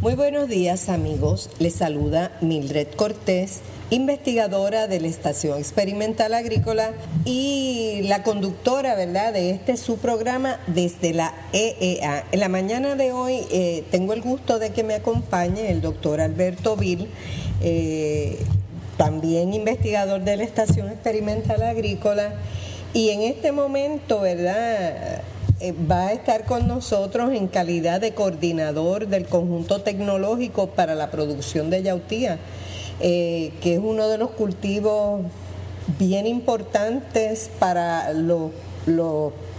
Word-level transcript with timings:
Muy 0.00 0.14
buenos 0.14 0.48
días 0.48 0.88
amigos, 0.88 1.50
les 1.58 1.74
saluda 1.74 2.32
Mildred 2.40 2.88
Cortés, 2.96 3.60
investigadora 3.90 4.86
de 4.88 4.98
la 4.98 5.08
Estación 5.08 5.58
Experimental 5.58 6.32
Agrícola 6.32 6.92
y 7.24 8.00
la 8.04 8.22
conductora, 8.22 8.94
¿verdad?, 8.94 9.32
de 9.32 9.50
este 9.50 9.76
su 9.76 9.98
programa 9.98 10.58
desde 10.66 11.12
la 11.12 11.34
EEA. 11.52 12.24
En 12.32 12.40
la 12.40 12.48
mañana 12.48 12.96
de 12.96 13.12
hoy 13.12 13.46
eh, 13.52 13.84
tengo 13.90 14.12
el 14.14 14.22
gusto 14.22 14.58
de 14.58 14.70
que 14.70 14.84
me 14.84 14.94
acompañe 14.94 15.70
el 15.70 15.80
doctor 15.80 16.20
Alberto 16.20 16.76
Vil, 16.76 17.08
eh, 17.60 18.38
también 18.96 19.54
investigador 19.54 20.22
de 20.22 20.36
la 20.36 20.44
Estación 20.44 20.88
Experimental 20.88 21.62
Agrícola. 21.62 22.34
Y 22.92 23.10
en 23.10 23.22
este 23.22 23.52
momento, 23.52 24.20
¿verdad? 24.20 25.22
Eh, 25.60 25.74
va 25.90 26.06
a 26.06 26.12
estar 26.12 26.46
con 26.46 26.66
nosotros 26.66 27.34
en 27.34 27.46
calidad 27.46 28.00
de 28.00 28.14
coordinador 28.14 29.08
del 29.08 29.26
conjunto 29.26 29.82
tecnológico 29.82 30.68
para 30.68 30.94
la 30.94 31.10
producción 31.10 31.68
de 31.68 31.82
yautía, 31.82 32.38
eh, 33.00 33.52
que 33.60 33.74
es 33.74 33.80
uno 33.82 34.08
de 34.08 34.16
los 34.16 34.30
cultivos 34.30 35.20
bien 35.98 36.26
importantes 36.26 37.50
para 37.58 38.12
los, 38.14 38.52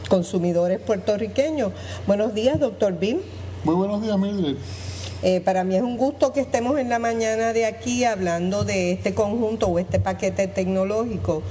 consumidores 0.10 0.80
puertorriqueños. 0.80 1.72
Buenos 2.06 2.34
días, 2.34 2.60
doctor 2.60 2.98
Bim. 3.00 3.20
Muy 3.64 3.76
buenos 3.76 4.02
días, 4.02 4.18
Mildred. 4.18 4.58
Eh, 5.24 5.40
para 5.40 5.64
mí 5.64 5.76
es 5.76 5.84
un 5.84 5.98
gusto 5.98 6.34
que 6.34 6.40
estemos 6.40 6.80
en 6.80 6.90
la 6.90 6.98
mañana 6.98 7.54
de 7.54 7.68
aquí 7.68 8.04
hablando 8.06 8.64
de 8.64 8.92
este 8.92 9.14
conjunto 9.14 9.68
o 9.68 9.78
este 9.78 10.00
paquete 10.00 10.48
tecnológico 10.48 11.44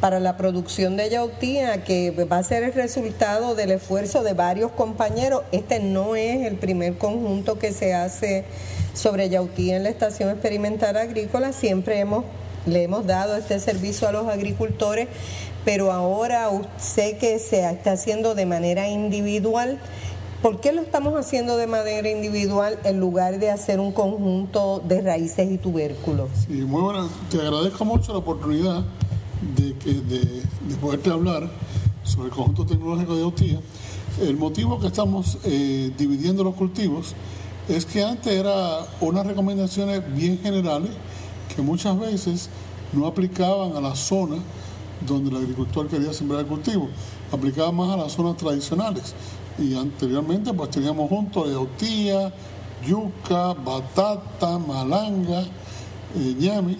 para 0.00 0.18
la 0.18 0.38
producción 0.38 0.96
de 0.96 1.10
yautía, 1.10 1.84
que 1.84 2.10
va 2.10 2.38
a 2.38 2.42
ser 2.42 2.62
el 2.62 2.72
resultado 2.72 3.54
del 3.54 3.72
esfuerzo 3.72 4.22
de 4.22 4.32
varios 4.32 4.70
compañeros. 4.72 5.42
Este 5.52 5.78
no 5.78 6.16
es 6.16 6.46
el 6.46 6.56
primer 6.56 6.96
conjunto 6.96 7.58
que 7.58 7.72
se 7.72 7.92
hace 7.92 8.44
sobre 8.94 9.28
yautía 9.28 9.76
en 9.76 9.82
la 9.82 9.90
Estación 9.90 10.30
Experimental 10.30 10.96
Agrícola. 10.96 11.52
Siempre 11.52 11.98
hemos, 11.98 12.24
le 12.64 12.84
hemos 12.84 13.06
dado 13.06 13.36
este 13.36 13.60
servicio 13.60 14.08
a 14.08 14.12
los 14.12 14.26
agricultores, 14.28 15.08
pero 15.66 15.92
ahora 15.92 16.48
sé 16.78 17.18
que 17.18 17.38
se 17.38 17.68
está 17.68 17.92
haciendo 17.92 18.34
de 18.34 18.46
manera 18.46 18.88
individual. 18.88 19.78
¿Por 20.42 20.60
qué 20.60 20.72
lo 20.72 20.82
estamos 20.82 21.14
haciendo 21.14 21.56
de 21.56 21.66
manera 21.66 22.08
individual 22.08 22.78
en 22.84 23.00
lugar 23.00 23.40
de 23.40 23.50
hacer 23.50 23.80
un 23.80 23.90
conjunto 23.90 24.80
de 24.86 25.00
raíces 25.02 25.50
y 25.50 25.58
tubérculos? 25.58 26.30
Sí, 26.46 26.52
muy 26.52 26.80
bueno. 26.80 27.08
Te 27.28 27.40
agradezco 27.40 27.84
mucho 27.84 28.12
la 28.12 28.18
oportunidad 28.18 28.84
de, 29.56 29.74
que, 29.74 29.94
de, 29.94 30.42
poderte 30.80 31.10
hablar 31.10 31.50
sobre 32.04 32.28
el 32.28 32.34
conjunto 32.34 32.64
tecnológico 32.64 33.16
de 33.16 33.22
Autía. 33.24 33.60
El 34.20 34.36
motivo 34.36 34.78
que 34.78 34.86
estamos 34.86 35.38
eh, 35.42 35.90
dividiendo 35.98 36.44
los 36.44 36.54
cultivos 36.54 37.16
es 37.68 37.84
que 37.84 38.04
antes 38.04 38.32
era 38.32 38.86
unas 39.00 39.26
recomendaciones 39.26 40.02
bien 40.14 40.38
generales 40.38 40.90
que 41.54 41.62
muchas 41.62 41.98
veces 41.98 42.48
no 42.92 43.08
aplicaban 43.08 43.76
a 43.76 43.80
la 43.80 43.96
zona 43.96 44.36
donde 45.06 45.30
el 45.30 45.36
agricultor 45.36 45.88
quería 45.88 46.12
sembrar 46.12 46.40
el 46.40 46.46
cultivo, 46.46 46.88
aplicaban 47.32 47.74
más 47.74 47.90
a 47.90 47.96
las 47.96 48.12
zonas 48.12 48.36
tradicionales. 48.36 49.14
Y 49.58 49.76
anteriormente 49.76 50.52
pues 50.52 50.70
teníamos 50.70 51.08
juntos 51.08 51.50
yautía, 51.50 52.32
yuca, 52.86 53.54
batata, 53.54 54.58
malanga, 54.58 55.42
eh, 56.16 56.36
ñame 56.38 56.76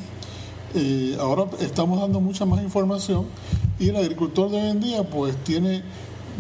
eh, 0.75 1.17
ahora 1.19 1.47
estamos 1.61 1.99
dando 1.99 2.21
mucha 2.21 2.45
más 2.45 2.63
información 2.63 3.25
y 3.79 3.89
el 3.89 3.97
agricultor 3.97 4.51
de 4.51 4.61
hoy 4.61 4.69
en 4.71 4.81
día 4.81 5.03
pues 5.03 5.35
tiene 5.45 5.83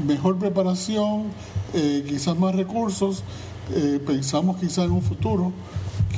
mejor 0.04 0.38
preparación, 0.38 1.24
eh, 1.72 2.04
quizás 2.06 2.36
más 2.36 2.54
recursos, 2.54 3.22
eh, 3.74 3.98
pensamos 4.06 4.58
quizás 4.58 4.84
en 4.84 4.92
un 4.92 5.02
futuro 5.02 5.52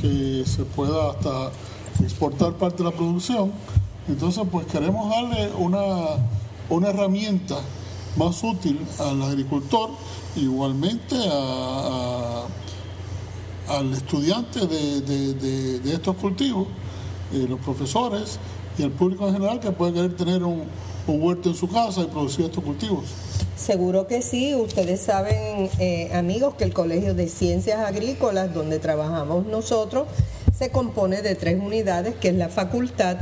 que 0.00 0.42
se 0.44 0.64
pueda 0.64 1.10
hasta 1.10 1.50
exportar 2.02 2.54
parte 2.54 2.78
de 2.78 2.90
la 2.90 2.96
producción. 2.96 3.52
Entonces 4.08 4.42
pues 4.50 4.66
queremos 4.66 5.08
darle 5.08 5.52
una, 5.56 6.16
una 6.68 6.88
herramienta 6.88 7.60
más 8.16 8.42
útil 8.42 8.78
al 8.98 9.22
agricultor, 9.22 9.90
igualmente 10.36 11.16
al 13.68 13.92
estudiante 13.92 14.66
de 14.66 15.92
estos 15.92 16.16
cultivos 16.16 16.66
eh, 17.32 17.46
los 17.48 17.60
profesores 17.60 18.40
y 18.76 18.82
el 18.82 18.90
público 18.90 19.28
en 19.28 19.34
general 19.34 19.60
que 19.60 19.70
puede 19.70 19.92
querer 19.92 20.16
tener 20.16 20.42
un, 20.42 20.64
huerto 21.06 21.48
en 21.48 21.56
su 21.56 21.68
casa 21.68 22.02
y 22.02 22.06
producir 22.06 22.44
estos 22.44 22.62
cultivos. 22.62 23.04
Seguro 23.56 24.06
que 24.06 24.22
sí. 24.22 24.54
Ustedes 24.54 25.00
saben, 25.00 25.68
eh, 25.80 26.08
amigos, 26.14 26.54
que 26.54 26.62
el 26.62 26.72
Colegio 26.72 27.14
de 27.14 27.28
Ciencias 27.28 27.80
Agrícolas, 27.80 28.54
donde 28.54 28.78
trabajamos 28.78 29.44
nosotros, 29.46 30.06
se 30.56 30.70
compone 30.70 31.20
de 31.20 31.34
tres 31.34 31.60
unidades, 31.60 32.14
que 32.14 32.28
es 32.28 32.34
la 32.36 32.48
facultad, 32.48 33.16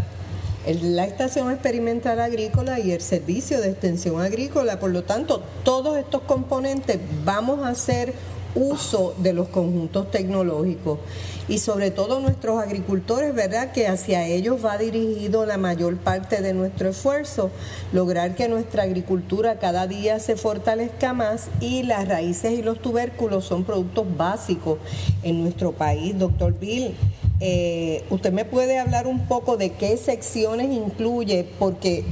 la 0.74 1.04
estación 1.06 1.50
experimental 1.50 2.20
agrícola 2.20 2.78
y 2.78 2.92
el 2.92 3.00
servicio 3.00 3.60
de 3.60 3.70
extensión 3.70 4.20
agrícola. 4.20 4.78
Por 4.78 4.90
lo 4.90 5.04
tanto, 5.04 5.42
todos 5.64 5.96
estos 5.96 6.22
componentes 6.22 6.98
vamos 7.24 7.64
a 7.64 7.70
hacer 7.70 8.12
uso 8.58 9.14
de 9.19 9.32
los 9.32 9.48
conjuntos 9.48 10.10
tecnológicos 10.10 10.98
y 11.48 11.58
sobre 11.58 11.91
todo 11.91 12.20
nuestros 12.20 12.62
agricultores, 12.62 13.34
¿verdad? 13.34 13.72
Que 13.72 13.86
hacia 13.86 14.26
ellos 14.26 14.64
va 14.64 14.76
dirigido 14.76 15.46
la 15.46 15.56
mayor 15.56 15.96
parte 15.96 16.42
de 16.42 16.52
nuestro 16.52 16.91
esfuerzo, 16.91 17.50
lograr 17.92 18.34
que 18.34 18.48
nuestra 18.48 18.82
agricultura 18.82 19.58
cada 19.58 19.86
día 19.86 20.18
se 20.18 20.36
fortalezca 20.36 21.14
más 21.14 21.48
y 21.60 21.84
las 21.84 22.06
raíces 22.06 22.58
y 22.58 22.62
los 22.62 22.80
tubérculos 22.80 23.44
son 23.44 23.64
productos 23.64 24.06
básicos 24.16 24.78
en 25.22 25.42
nuestro 25.42 25.72
país. 25.72 26.18
Doctor 26.18 26.58
Bill, 26.58 26.94
eh, 27.41 28.04
¿usted 28.10 28.32
me 28.32 28.44
puede 28.44 28.78
hablar 28.78 29.06
un 29.06 29.26
poco 29.26 29.56
de 29.56 29.70
qué 29.70 29.97
secciones 29.97 30.70
incluye? 30.70 31.47
Porque 31.58 32.04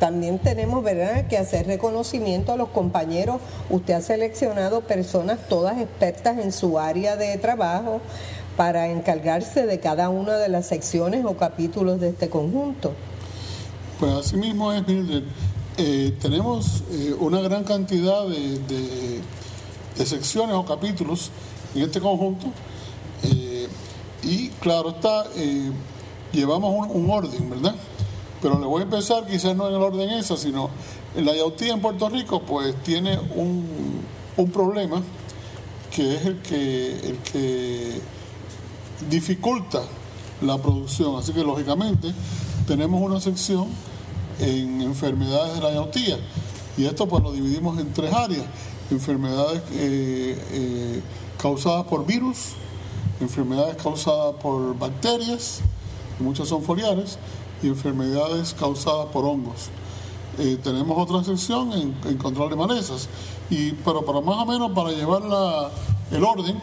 también 0.00 0.38
tenemos 0.38 0.82
¿verdad? 0.82 1.28
que 1.28 1.36
hacer 1.36 1.66
reconocimiento 1.66 2.52
a 2.52 2.56
los 2.56 2.70
compañeros. 2.70 3.36
Usted 3.68 3.94
ha 3.94 4.00
seleccionado 4.00 4.80
personas 4.80 5.46
todas 5.46 5.78
expertas 5.78 6.38
en 6.38 6.52
su 6.52 6.78
área 6.78 7.16
de 7.16 7.36
trabajo 7.36 8.00
para 8.56 8.88
encargarse 8.88 9.66
de 9.66 9.78
cada 9.78 10.08
una 10.08 10.38
de 10.38 10.48
las 10.48 10.66
secciones 10.66 11.24
o 11.26 11.36
capítulos 11.36 12.00
de 12.00 12.08
este 12.08 12.30
conjunto. 12.30 12.94
Pues 14.00 14.12
así 14.12 14.36
mismo 14.36 14.72
es, 14.72 14.88
Mildred. 14.88 15.24
Eh, 15.76 16.16
tenemos 16.20 16.82
eh, 16.90 17.14
una 17.20 17.40
gran 17.42 17.62
cantidad 17.64 18.26
de, 18.26 19.20
secciones 20.04 20.56
o 20.56 20.64
capítulos 20.64 21.30
en 21.74 21.82
este 21.82 22.00
conjunto 22.00 22.46
eh, 23.22 23.68
y 24.22 24.48
claro 24.60 24.90
está, 24.90 25.26
llevamos 26.32 26.88
un 26.88 27.10
orden, 27.10 27.50
¿verdad? 27.50 27.74
Pero 28.40 28.58
le 28.58 28.66
voy 28.66 28.80
a 28.80 28.84
empezar 28.84 29.26
quizás 29.26 29.54
no 29.54 29.68
en 29.68 29.74
el 29.74 29.82
orden 29.82 30.10
esa, 30.10 30.36
sino 30.36 30.70
la 31.16 31.34
yautía 31.34 31.72
en 31.72 31.80
Puerto 31.80 32.08
Rico 32.08 32.42
pues 32.42 32.74
tiene 32.82 33.18
un, 33.34 34.00
problema 34.54 35.02
que 35.94 36.14
es 36.16 36.24
el 36.24 36.38
que, 36.38 36.92
el 36.92 37.18
que 37.18 38.00
dificulta 39.10 39.82
la 40.40 40.56
producción. 40.56 41.16
Así 41.16 41.32
que 41.32 41.44
lógicamente 41.44 42.12
tenemos 42.66 43.02
una 43.02 43.20
sección 43.20 43.68
en 44.38 44.80
enfermedades 44.80 45.56
de 45.56 45.60
la 45.60 45.74
yautía 45.74 46.16
y 46.78 46.86
esto 46.86 47.06
pues 47.06 47.22
lo 47.22 47.32
dividimos 47.32 47.78
en 47.78 47.92
tres 47.92 48.12
áreas. 48.12 48.44
Enfermedades 48.90 49.62
eh, 49.72 50.38
eh, 50.52 51.00
causadas 51.40 51.84
por 51.84 52.06
virus, 52.06 52.54
enfermedades 53.20 53.76
causadas 53.76 54.34
por 54.36 54.76
bacterias, 54.78 55.60
muchas 56.18 56.48
son 56.48 56.62
foliares, 56.62 57.18
y 57.62 57.68
enfermedades 57.68 58.54
causadas 58.54 59.06
por 59.06 59.24
hongos. 59.24 59.70
Eh, 60.38 60.58
tenemos 60.62 60.96
otra 60.96 61.22
sección 61.24 61.72
en, 61.72 62.16
control 62.16 62.50
de 62.50 62.56
malezas, 62.56 63.08
y, 63.50 63.72
pero 63.72 64.04
para 64.04 64.20
más 64.20 64.36
o 64.36 64.46
menos 64.46 64.72
para 64.72 64.90
llevar 64.90 65.22
el 66.10 66.24
orden, 66.24 66.56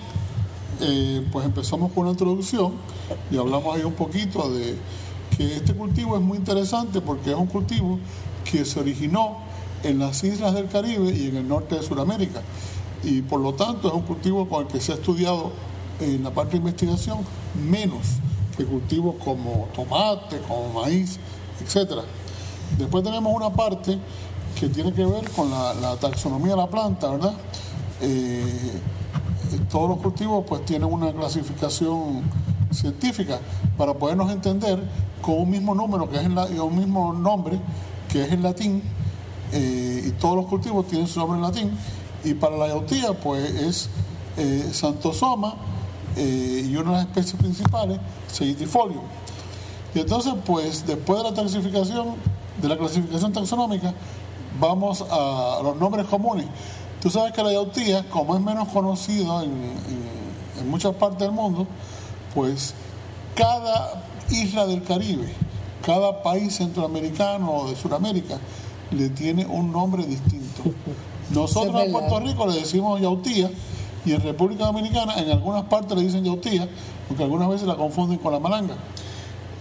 eh, 0.80 1.28
pues 1.32 1.46
empezamos 1.46 1.92
con 1.92 2.04
una 2.04 2.12
introducción 2.12 2.74
y 3.32 3.38
hablamos 3.38 3.76
ahí 3.76 3.84
un 3.84 3.94
poquito 3.94 4.50
de 4.52 4.76
que 5.36 5.56
este 5.56 5.74
cultivo 5.74 6.16
es 6.16 6.22
muy 6.22 6.38
interesante 6.38 7.02
porque 7.02 7.32
es 7.32 7.36
un 7.36 7.48
cultivo 7.48 8.00
que 8.50 8.64
se 8.64 8.80
originó 8.80 9.40
en 9.84 10.00
las 10.00 10.24
islas 10.24 10.54
del 10.54 10.68
Caribe 10.68 11.12
y 11.12 11.28
en 11.28 11.38
el 11.38 11.48
norte 11.48 11.76
de 11.76 11.84
Sudamérica. 11.84 12.42
Y 13.04 13.22
por 13.22 13.40
lo 13.40 13.54
tanto 13.54 13.88
es 13.88 13.94
un 13.94 14.02
cultivo 14.02 14.48
con 14.48 14.66
el 14.66 14.68
que 14.68 14.80
se 14.80 14.92
ha 14.92 14.96
estudiado 14.96 15.52
en 16.00 16.24
la 16.24 16.32
parte 16.32 16.52
de 16.54 16.58
investigación 16.58 17.20
menos 17.70 18.18
de 18.58 18.66
cultivos 18.66 19.16
como 19.24 19.68
tomate, 19.74 20.40
como 20.48 20.82
maíz, 20.82 21.20
etc. 21.62 22.02
Después 22.78 23.04
tenemos 23.04 23.34
una 23.34 23.50
parte 23.50 23.98
que 24.60 24.70
tiene 24.70 24.92
que 24.94 25.06
ver 25.06 25.30
con 25.32 25.50
la, 25.50 25.96
taxonomía 26.00 26.52
de 26.52 26.58
la 26.58 26.68
planta, 26.68 27.10
¿verdad? 27.12 27.34
Eh, 28.02 28.72
todos 29.70 29.90
los 29.90 30.00
cultivos 30.00 30.44
pues 30.48 30.66
tienen 30.66 30.92
una 30.92 31.12
clasificación 31.14 32.24
científica 32.72 33.40
para 33.78 33.94
podernos 33.94 34.32
entender 34.32 34.80
con 35.22 35.40
un 35.40 35.50
mismo 35.50 35.74
número, 35.76 36.10
que 36.10 36.18
es 36.18 36.24
en 36.24 36.62
un 36.62 36.78
mismo 36.78 37.14
nombre, 37.14 37.60
que 38.10 38.24
es 38.24 38.32
en 38.32 38.44
latín, 38.44 38.84
eh, 39.52 40.04
y 40.08 40.12
todos 40.12 40.36
los 40.36 40.46
cultivos 40.48 40.88
tienen 40.88 41.08
su 41.08 41.20
nombre 41.20 41.38
en 41.38 41.44
latín, 41.44 41.72
y 42.24 42.34
para 42.34 42.58
la 42.58 42.68
yautía 42.68 43.14
pues 43.14 43.50
es 43.50 43.90
eh, 44.38 44.70
Santosoma 44.72 45.56
eh, 46.18 46.68
y 46.70 46.76
una 46.76 46.92
de 46.92 46.98
las 46.98 47.06
especies 47.08 47.36
principales, 47.36 48.00
Seidifolium. 48.28 49.04
Y 49.94 50.00
entonces 50.00 50.34
pues 50.46 50.86
después 50.86 51.24
de 51.24 51.30
la 51.30 51.36
clasificación, 51.36 52.16
de 52.62 52.68
la 52.68 52.78
clasificación 52.78 53.32
taxonómica, 53.34 53.94
vamos 54.60 55.04
a 55.10 55.60
los 55.64 55.78
nombres 55.78 56.06
comunes. 56.08 56.46
Tú 57.02 57.10
sabes 57.10 57.32
que 57.32 57.44
la 57.44 57.54
yautía, 57.54 58.10
como 58.10 58.36
es 58.36 58.42
menos 58.42 58.68
conocida 58.70 59.44
en, 59.44 59.52
en 60.60 60.70
muchas 60.70 60.94
partes 60.96 61.20
del 61.20 61.32
mundo, 61.32 61.68
pues 62.34 62.74
cada 63.36 64.04
isla 64.30 64.66
del 64.66 64.84
Caribe, 64.84 65.32
cada 65.86 66.22
país 66.24 66.56
centroamericano 66.56 67.52
o 67.52 67.70
de 67.70 67.76
Sudamérica 67.76 68.40
le 68.92 69.10
tiene 69.10 69.46
un 69.46 69.72
nombre 69.72 70.06
distinto. 70.06 70.64
Nosotros 71.30 71.84
en 71.84 71.92
Puerto 71.92 72.20
Rico 72.20 72.48
le 72.48 72.60
decimos 72.60 73.02
yautía 73.02 73.50
y 74.08 74.14
en 74.14 74.22
República 74.22 74.66
Dominicana 74.66 75.16
en 75.18 75.30
algunas 75.30 75.66
partes 75.66 75.98
le 75.98 76.04
dicen 76.04 76.24
yautía, 76.24 76.68
porque 77.10 77.24
algunas 77.24 77.50
veces 77.50 77.68
la 77.68 77.76
confunden 77.76 78.18
con 78.20 78.32
la 78.32 78.40
malanga, 78.40 78.76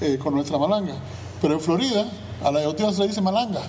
eh, 0.00 0.18
con 0.22 0.34
nuestra 0.34 0.56
malanga. 0.56 0.94
Pero 1.42 1.54
en 1.54 1.60
Florida 1.60 2.06
a 2.44 2.52
la 2.52 2.62
yautía 2.62 2.92
se 2.92 3.00
le 3.00 3.08
dice 3.08 3.20
malanga. 3.20 3.60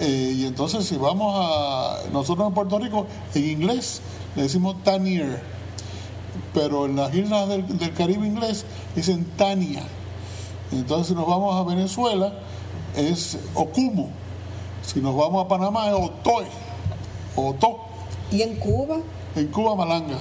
Eh, 0.00 0.32
y 0.36 0.46
entonces 0.46 0.86
si 0.86 0.96
vamos 0.96 1.36
a 1.38 1.98
nosotros 2.12 2.48
en 2.48 2.54
Puerto 2.54 2.78
Rico, 2.78 3.06
en 3.34 3.44
inglés 3.44 4.00
le 4.36 4.44
decimos 4.44 4.82
tanier, 4.82 5.42
pero 6.54 6.86
en 6.86 6.96
las 6.96 7.14
islas 7.14 7.46
del, 7.48 7.92
Caribe 7.92 8.26
inglés 8.26 8.64
dicen 8.96 9.26
tania. 9.36 9.82
Entonces 10.72 11.08
si 11.08 11.14
nos 11.14 11.26
vamos 11.26 11.54
a 11.54 11.62
Venezuela 11.62 12.32
es 12.96 13.36
ocumo, 13.54 14.08
si 14.82 15.00
nos 15.00 15.14
vamos 15.14 15.44
a 15.44 15.48
Panamá 15.48 15.88
es 15.88 15.94
otoe, 15.94 16.46
oto. 17.36 17.80
¿Y 18.32 18.40
en 18.40 18.56
Cuba? 18.56 18.96
En 19.36 19.48
Cuba 19.48 19.74
malanga. 19.74 20.16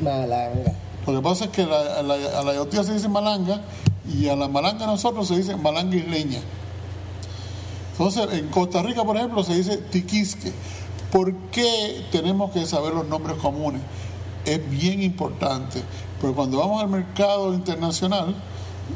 Malanga. 0.00 0.72
Lo 1.06 1.14
que 1.14 1.22
pasa 1.22 1.44
es 1.46 1.50
que 1.50 1.62
a 1.62 2.02
la 2.02 2.54
yautía 2.54 2.84
se 2.84 2.92
dice 2.92 3.08
malanga 3.08 3.62
y 4.12 4.28
a 4.28 4.36
la 4.36 4.48
malanga 4.48 4.86
nosotros 4.86 5.28
se 5.28 5.36
dice 5.36 5.56
malanga 5.56 5.96
isleña. 5.96 6.40
Entonces, 7.92 8.28
en 8.32 8.48
Costa 8.48 8.82
Rica, 8.82 9.04
por 9.04 9.16
ejemplo, 9.16 9.42
se 9.42 9.54
dice 9.54 9.78
tiquisque. 9.78 10.52
¿Por 11.10 11.34
qué 11.50 12.04
tenemos 12.12 12.52
que 12.52 12.64
saber 12.66 12.94
los 12.94 13.06
nombres 13.06 13.38
comunes? 13.38 13.80
Es 14.44 14.70
bien 14.70 15.02
importante, 15.02 15.82
pero 16.20 16.34
cuando 16.34 16.58
vamos 16.58 16.82
al 16.82 16.88
mercado 16.88 17.52
internacional, 17.54 18.36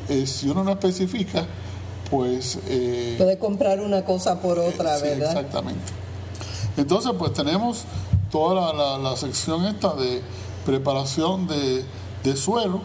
eh, 0.09 0.27
si 0.27 0.49
uno 0.49 0.63
no 0.63 0.73
especifica, 0.73 1.47
pues... 2.11 2.59
Eh, 2.69 3.17
Puede 3.19 3.39
comprar 3.39 3.81
una 3.81 4.05
cosa 4.05 4.41
por 4.41 4.59
otra, 4.59 4.99
sí, 4.99 5.05
¿verdad? 5.05 5.31
Exactamente. 5.31 5.93
Entonces, 6.77 7.13
pues 7.19 7.33
tenemos 7.33 7.85
toda 8.33 8.99
la, 8.99 9.17
sección 9.17 9.67
esta 9.67 9.95
de 9.95 10.23
preparación 10.65 11.47
de, 11.47 12.37
suelo, 12.37 12.81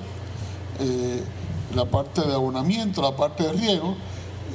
eh, 0.80 1.24
la 1.74 1.86
parte 1.86 2.22
de 2.22 2.34
abonamiento, 2.34 3.02
la 3.02 3.16
parte 3.16 3.44
de 3.44 3.54
riego, 3.54 3.96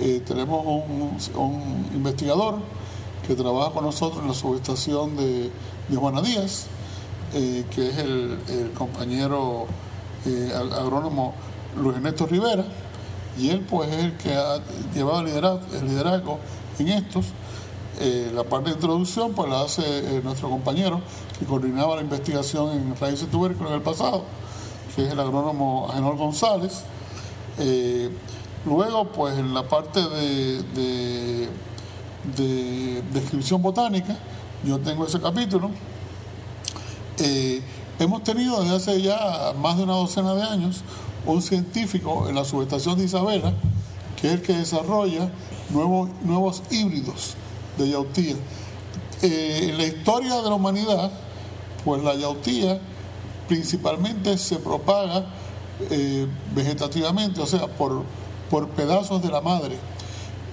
eh, 0.01 0.23
tenemos 0.25 0.65
un, 0.67 1.87
investigador 1.95 2.57
que 3.27 3.35
trabaja 3.35 3.73
con 3.73 3.85
nosotros 3.85 4.21
en 4.21 4.29
la 4.29 4.35
subestación 4.35 5.17
de, 5.17 5.51
de 5.89 6.23
Díaz, 6.23 6.67
eh, 7.35 7.65
que 7.75 7.89
es 7.89 7.97
el, 7.97 8.39
compañero 8.77 9.67
agrónomo 10.77 11.35
Luis 11.77 11.97
Ernesto 11.97 12.27
Rivera, 12.27 12.65
y 13.39 13.49
él 13.49 13.61
pues 13.69 13.91
es 13.91 14.05
el 14.05 14.17
que 14.19 14.35
ha 14.35 14.61
llevado 14.95 15.21
el 15.21 15.29
el 15.29 15.89
liderazgo 15.89 16.39
en 16.79 16.89
estos. 16.89 17.27
La 18.35 18.45
parte 18.45 18.71
de 18.71 18.77
introducción 18.77 19.33
pues 19.33 19.49
la 19.49 19.63
hace 19.63 20.21
nuestro 20.23 20.49
compañero 20.49 21.01
que 21.39 21.45
coordinaba 21.45 21.97
la 21.97 22.03
investigación 22.03 22.73
en 22.73 22.97
raíces 22.97 23.31
tubérculos 23.31 23.71
en 23.71 23.77
el 23.77 23.83
pasado, 23.83 24.25
que 24.97 25.07
es 25.07 25.13
el 25.13 25.21
agrónomo 25.21 25.89
Agenor 25.91 26.17
González. 26.17 26.83
Luego, 28.65 29.07
pues 29.07 29.37
en 29.39 29.53
la 29.55 29.65
parte 29.65 30.01
de, 30.01 31.49
de, 32.37 33.03
descripción 33.13 33.61
botánica, 33.61 34.17
yo 34.65 34.79
tengo 34.79 35.05
ese 35.05 35.21
capítulo. 35.21 35.71
Eh, 37.19 37.61
hemos 37.99 38.23
tenido 38.23 38.63
desde 38.63 38.77
hace 38.77 39.03
ya 39.03 39.53
más 39.61 39.77
de 39.77 39.83
una 39.83 39.95
docena 39.95 40.35
de 40.35 40.43
años 40.43 40.83
un 41.27 41.43
científico 41.43 42.29
en 42.29 42.37
la 42.37 42.45
subestación 42.45 42.97
de 42.99 43.05
Isabela, 43.05 43.53
que 44.21 44.29
es 44.29 44.35
el 44.35 44.43
que 44.43 44.55
desarrolla 44.55 45.29
nuevos, 45.71 46.09
nuevos 46.23 46.63
híbridos 46.71 47.37
de 47.79 47.91
yautía. 47.91 48.37
Eh, 49.23 49.69
en 49.71 49.79
la 49.79 49.85
historia 49.85 50.37
de 50.37 50.49
la 50.49 50.55
humanidad, 50.55 51.11
pues 51.85 52.03
la 52.03 52.15
yautía 52.15 52.81
principalmente 53.49 54.37
se 54.39 54.57
propaga 54.57 55.27
eh, 55.91 56.27
vegetativamente, 56.55 57.41
o 57.41 57.47
sea, 57.47 57.67
por 57.67 58.03
por 58.53 58.69
pedazos 58.69 59.23
de 59.23 59.31
la 59.31 59.41
madre, 59.41 59.79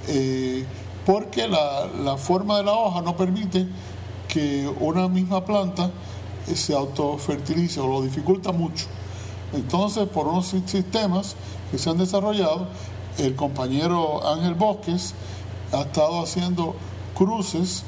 eh, 0.08 0.64
porque 1.06 1.50
la, 1.50 2.16
forma 2.16 2.56
de 2.60 2.64
la 2.64 2.72
hoja 2.72 3.02
no 3.02 3.18
permite 3.18 3.68
que 4.30 4.74
una 4.80 5.10
misma 5.10 5.44
planta 5.44 5.92
eh, 6.48 6.56
se 6.56 6.74
autofertilice 6.74 7.82
o 7.82 7.88
lo 7.90 8.02
dificulta 8.02 8.54
mucho. 8.54 8.86
Entonces, 9.52 10.08
por 10.08 10.28
unos 10.28 10.46
sistemas 10.46 11.36
que 11.70 11.78
se 11.78 11.90
han 11.90 11.98
desarrollado, 11.98 12.70
el 13.18 13.36
compañero 13.36 14.26
Ángel 14.26 14.54
Bosques 14.54 15.14
ha 15.74 15.82
estado 15.82 16.24
haciendo 16.24 16.76
cruces 17.20 17.84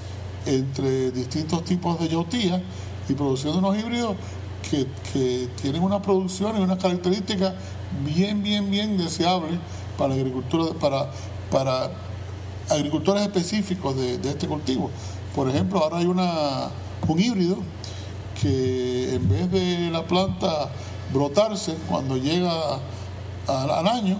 entre 0.45 1.10
distintos 1.12 1.63
tipos 1.63 1.98
de 1.98 2.10
yautía 2.10 2.62
y 3.07 3.13
produciendo 3.13 3.60
unos 3.60 3.78
híbridos 3.78 4.18
que, 4.69 5.48
tienen 5.62 5.83
una 5.83 6.01
producción 6.01 6.57
y 6.57 6.62
unas 6.62 6.78
características 6.78 7.54
bien, 8.06 8.44
bien, 8.44 8.69
bien 8.69 8.98
deseables 8.98 9.57
para 9.98 10.13
agricultura, 10.13 10.74
para, 10.80 11.10
para 11.50 11.92
agricultores 12.69 13.24
específicos 13.24 13.95
de, 13.95 14.16
este 14.30 14.48
cultivo. 14.48 14.89
Por 15.34 15.50
ejemplo, 15.50 15.80
ahora 15.80 16.00
hay 16.00 16.07
una, 16.07 16.69
un 17.07 17.19
híbrido 17.19 17.57
que 18.42 19.16
en 19.16 19.30
vez 19.30 19.50
de 19.50 19.89
la 19.92 20.06
planta 20.06 20.69
brotarse 21.13 21.75
cuando 21.89 22.18
llega 22.18 22.51
al, 23.48 23.88
año, 23.88 24.18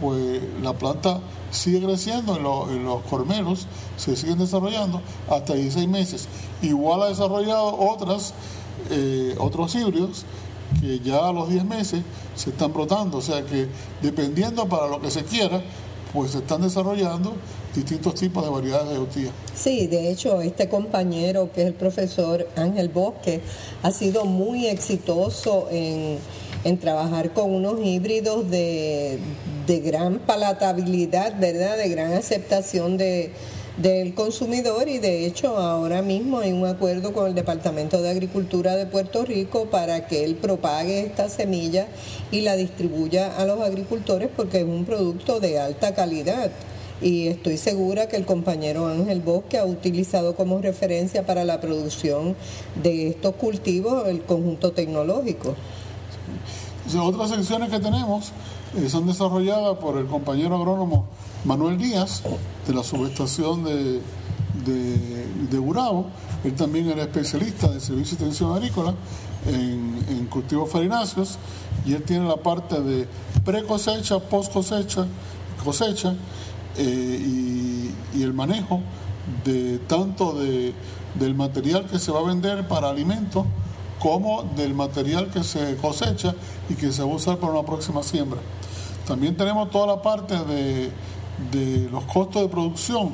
pues 0.00 0.42
la 0.62 0.74
planta 0.74 1.20
sigue 1.52 1.80
creciendo 1.80 2.36
en, 2.70 2.84
los 2.84 3.02
cormelos, 3.02 3.66
se 3.96 4.16
siguen 4.16 4.38
desarrollando 4.38 5.00
hasta 5.30 5.54
16 5.54 5.88
meses. 5.88 6.28
Igual 6.62 7.02
ha 7.02 7.08
desarrollado 7.08 7.78
otras, 7.78 8.34
eh, 8.90 9.36
otros 9.38 9.74
híbridos 9.74 10.24
que 10.80 10.98
ya 11.00 11.28
a 11.28 11.32
los 11.32 11.50
10 11.50 11.64
meses 11.64 12.02
se 12.34 12.50
están 12.50 12.72
brotando, 12.72 13.18
o 13.18 13.22
sea 13.22 13.44
que 13.44 13.68
dependiendo 14.00 14.66
para 14.66 14.88
lo 14.88 15.00
que 15.00 15.10
se 15.10 15.22
quiera, 15.24 15.62
pues 16.12 16.32
se 16.32 16.38
están 16.38 16.62
desarrollando 16.62 17.34
distintos 17.74 18.14
tipos 18.14 18.42
de 18.44 18.50
variedades 18.50 18.88
de 18.88 18.94
yautía. 18.94 19.30
Sí, 19.54 19.86
de 19.86 20.10
hecho, 20.10 20.40
este 20.40 20.68
compañero 20.68 21.50
que 21.52 21.62
es 21.62 21.66
el 21.68 21.74
profesor 21.74 22.48
Ángel 22.56 22.88
Bosque 22.88 23.42
ha 23.82 23.90
sido 23.90 24.24
muy 24.24 24.66
exitoso 24.66 25.68
en, 25.70 26.18
en 26.64 26.78
trabajar 26.78 27.32
con 27.32 27.50
unos 27.54 27.80
híbridos 27.84 28.50
de, 28.50 29.18
de 29.66 29.80
gran 29.80 30.18
palatabilidad, 30.18 31.38
¿verdad? 31.38 31.76
De 31.76 31.88
gran 31.88 32.12
aceptación 32.12 32.96
de 32.96 33.32
del 33.76 34.12
consumidor 34.14 34.88
y 34.88 34.98
de 34.98 35.24
hecho 35.24 35.56
ahora 35.56 36.02
mismo 36.02 36.40
hay 36.40 36.52
un 36.52 36.66
acuerdo 36.66 37.14
con 37.14 37.26
el 37.26 37.34
Departamento 37.34 38.02
de 38.02 38.10
Agricultura 38.10 38.76
de 38.76 38.84
Puerto 38.84 39.24
Rico 39.24 39.66
para 39.66 40.06
que 40.06 40.24
él 40.24 40.34
propague 40.34 41.00
esta 41.00 41.30
semilla 41.30 41.88
y 42.30 42.42
la 42.42 42.56
distribuya 42.56 43.34
a 43.34 43.46
los 43.46 43.62
agricultores 43.62 44.28
porque 44.36 44.58
es 44.58 44.64
un 44.64 44.84
producto 44.84 45.40
de 45.40 45.58
alta 45.58 45.94
calidad 45.94 46.50
y 47.00 47.28
estoy 47.28 47.56
segura 47.56 48.08
que 48.08 48.16
el 48.16 48.26
compañero 48.26 48.88
Ángel 48.88 49.20
Bosque 49.20 49.58
ha 49.58 49.64
utilizado 49.64 50.36
como 50.36 50.60
referencia 50.60 51.24
para 51.24 51.44
la 51.44 51.60
producción 51.60 52.36
de 52.82 53.08
estos 53.08 53.34
cultivos 53.36 54.06
el 54.06 54.20
conjunto 54.22 54.72
tecnológico. 54.72 55.56
otras 57.00 57.30
secciones 57.30 57.70
que 57.70 57.80
tenemos 57.80 58.32
eh, 58.74 58.88
son 58.88 59.06
desarrolladas 59.06 59.76
por 59.78 59.98
el 59.98 60.06
compañero 60.06 60.56
agrónomo 60.56 61.06
Manuel 61.44 61.76
Díaz, 61.76 62.22
de 62.66 62.74
la 62.74 62.82
subestación 62.82 63.64
de, 63.64 64.00
de, 65.50 65.58
Burabo. 65.58 66.06
Él 66.44 66.54
también 66.54 66.88
era 66.88 67.02
especialista 67.02 67.68
de 67.68 67.80
servicio 67.80 68.16
de 68.16 68.24
extensión 68.24 68.52
agrícola 68.52 68.94
en, 69.46 70.26
cultivos 70.26 70.70
farináceos 70.70 71.38
y 71.84 71.92
él 71.92 72.02
tiene 72.04 72.26
la 72.26 72.36
parte 72.36 72.80
de 72.80 73.06
pre 73.44 73.64
cosecha, 73.64 74.18
post 74.18 74.52
cosecha, 74.52 75.06
cosecha 75.62 76.14
y, 76.78 77.90
el 78.14 78.32
manejo 78.32 78.80
de 79.44 79.78
tanto 79.80 80.32
de, 80.34 80.72
del 81.18 81.34
material 81.34 81.86
que 81.86 81.98
se 81.98 82.12
va 82.12 82.20
a 82.20 82.22
vender 82.22 82.66
para 82.68 82.88
alimentos 82.88 83.44
como 84.02 84.42
del 84.56 84.74
material 84.74 85.30
que 85.30 85.44
se 85.44 85.76
cosecha 85.76 86.34
y 86.68 86.74
que 86.74 86.90
se 86.90 87.04
va 87.04 87.12
a 87.12 87.14
usar 87.14 87.38
para 87.38 87.52
una 87.52 87.62
próxima 87.62 88.02
siembra. 88.02 88.40
También 89.06 89.36
tenemos 89.36 89.70
toda 89.70 89.86
la 89.86 90.02
parte 90.02 90.34
de, 90.36 91.88
los 91.88 92.02
costos 92.06 92.42
de 92.42 92.48
producción 92.48 93.10